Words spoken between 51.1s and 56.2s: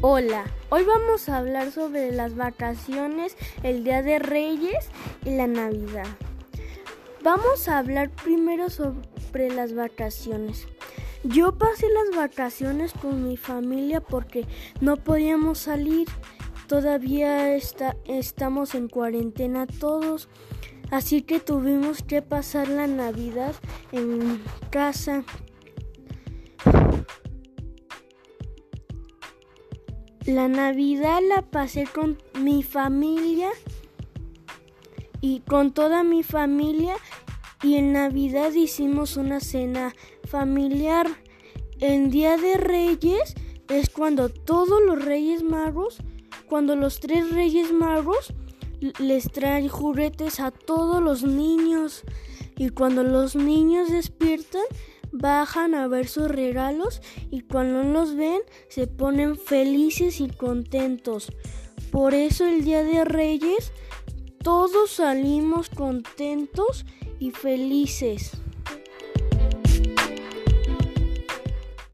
niños y cuando los niños despiertan bajan a ver